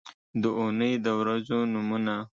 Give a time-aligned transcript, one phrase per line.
[0.41, 2.15] د اونۍ د ورځو نومونه